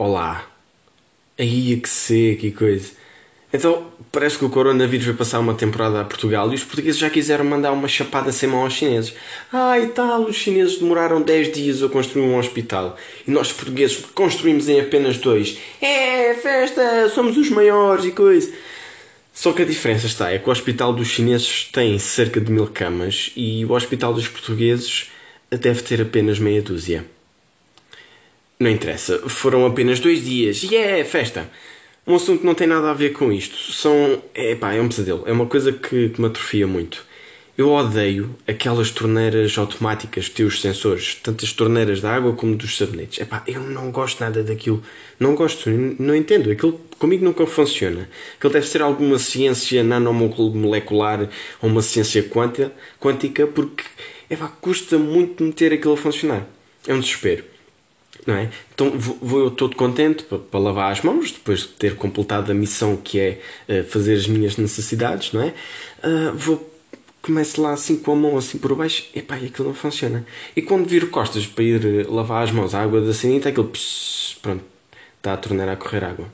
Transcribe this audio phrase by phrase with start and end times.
[0.00, 0.46] Olá.
[1.38, 2.92] Aí que seco e coisa.
[3.52, 7.10] Então, parece que o coronavírus vai passar uma temporada a Portugal e os portugueses já
[7.10, 9.12] quiseram mandar uma chapada sem mão aos chineses.
[9.52, 12.96] Ah, e tal, os chineses demoraram 10 dias a construir um hospital
[13.28, 15.58] e nós portugueses construímos em apenas dois.
[15.82, 18.50] É, festa, somos os maiores e coisa.
[19.34, 22.68] Só que a diferença está, é que o hospital dos chineses tem cerca de mil
[22.68, 25.10] camas e o hospital dos portugueses
[25.50, 27.04] deve ter apenas meia dúzia.
[28.60, 30.62] Não interessa, foram apenas dois dias.
[30.62, 31.50] E yeah, é festa!
[32.06, 33.56] Um assunto que não tem nada a ver com isto.
[33.72, 34.22] São.
[34.34, 35.22] É pá, é um pesadelo.
[35.24, 37.02] É uma coisa que, me atrofia muito.
[37.56, 42.54] Eu odeio aquelas torneiras automáticas que têm os sensores, tanto as torneiras da água como
[42.54, 43.18] dos sabonetes.
[43.20, 44.82] Epá, eu não gosto nada daquilo.
[45.18, 46.50] Não gosto, não entendo.
[46.50, 48.10] Aquilo comigo nunca funciona.
[48.36, 51.30] Aquilo deve ser alguma ciência nanomolecular
[51.62, 53.84] ou uma ciência quântica, porque
[54.28, 56.46] epá, custa muito meter aquilo a funcionar.
[56.86, 57.44] É um desespero
[58.26, 58.50] não é?
[58.74, 62.54] Então vou eu todo contente para, para, lavar as mãos, depois de ter completado a
[62.54, 65.54] missão que é uh, fazer as minhas necessidades, não é?
[66.04, 66.70] Uh, vou,
[67.22, 70.26] começo lá assim com a mão assim por baixo, epá, e aquilo não funciona.
[70.56, 73.70] E quando viro costas para ir eh, lavar as mãos, a água da sanita, aquilo,
[74.40, 74.64] pronto,
[75.16, 76.26] está a tornar a correr água.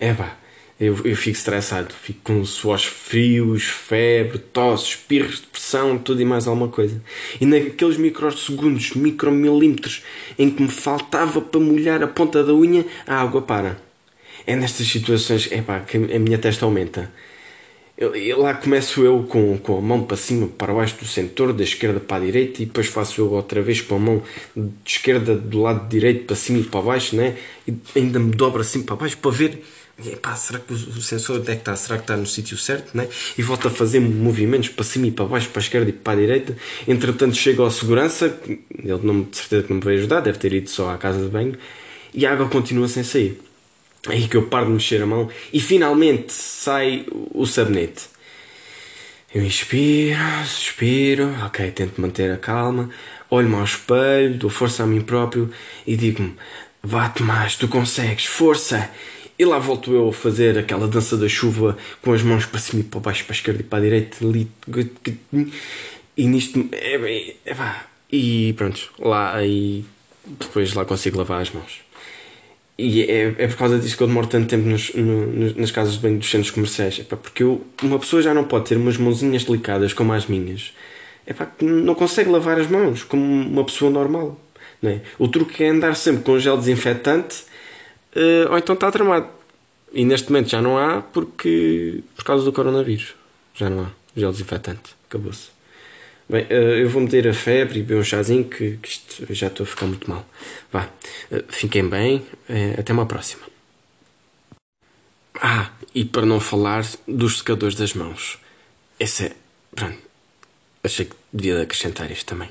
[0.00, 0.36] Epá,
[0.80, 6.48] eu, eu fico estressado, fico com suores frios, febre, tosse, espirros, depressão, tudo e mais
[6.48, 7.02] alguma coisa.
[7.38, 10.02] E naqueles microsegundos, micromilímetros,
[10.38, 13.78] em que me faltava para molhar a ponta da unha, a água para.
[14.46, 17.12] É nestas situações é pá, que a minha testa aumenta.
[17.98, 21.62] Eu, lá começo eu com, com a mão para cima, para baixo do centro, da
[21.62, 24.22] esquerda para a direita, e depois faço eu outra vez com a mão
[24.56, 27.36] de esquerda do lado direito para cima e para baixo, né?
[27.68, 29.62] e ainda me dobro assim para baixo para ver
[30.04, 31.76] e, pá, será que o sensor onde é que está?
[31.76, 32.96] Será que está no sítio certo?
[32.96, 33.08] Né?
[33.36, 36.12] E volta a fazer movimentos para cima e para baixo, para a esquerda e para
[36.14, 36.56] a direita.
[36.86, 40.52] Entretanto, chega ao segurança, ele não, de certeza que não me vai ajudar, deve ter
[40.52, 41.56] ido só à casa de banho,
[42.14, 43.40] e a água continua sem sair.
[44.08, 48.08] É aí que eu paro de mexer a mão e finalmente sai o sabonete.
[49.32, 52.90] Eu inspiro, suspiro, ok, tento manter a calma,
[53.30, 55.52] olho-me ao espelho, dou força a mim próprio
[55.86, 56.34] e digo-me:
[56.82, 58.90] vá Tomás, tu consegues, força!
[59.40, 62.82] E lá volto eu a fazer aquela dança da chuva com as mãos para cima
[62.82, 64.18] e para baixo, para a esquerda e para a direita.
[66.14, 66.68] E nisto.
[66.72, 66.96] É,
[67.46, 67.56] é,
[68.12, 69.82] e pronto, lá aí.
[70.26, 71.80] Depois lá consigo lavar as mãos.
[72.76, 75.94] E é, é por causa disso que eu demoro tanto tempo nos, no, nas casas
[75.94, 77.00] de banho dos centros comerciais.
[77.00, 80.74] É porque eu, uma pessoa já não pode ter umas mãozinhas delicadas como as minhas.
[81.24, 84.38] É pá, não consegue lavar as mãos como uma pessoa normal.
[84.82, 85.00] Não é?
[85.18, 87.48] O truque é andar sempre com gel desinfetante
[88.50, 89.28] ou então está tramado.
[89.92, 93.14] E neste momento já não há porque por causa do coronavírus.
[93.54, 94.94] Já não há gel desinfetante.
[95.08, 95.48] Acabou-se.
[96.28, 99.48] Bem, uh, eu vou meter a febre e beber um chazinho que, que isto, já
[99.48, 100.24] estou a ficar muito mal.
[100.72, 100.88] Vá,
[101.32, 102.24] uh, fiquem bem,
[102.78, 103.42] até uma próxima.
[105.42, 108.38] Ah, e para não falar dos secadores das mãos.
[108.98, 109.32] Esse é.
[109.74, 109.98] Pronto.
[110.84, 112.50] Achei que devia acrescentar isto também.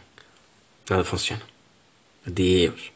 [0.90, 1.42] Nada funciona.
[2.28, 2.92] Adeus.